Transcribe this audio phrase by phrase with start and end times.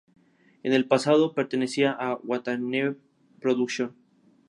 [0.63, 2.95] En el pasado, pertenecía a Watanabe
[3.39, 3.91] Productions.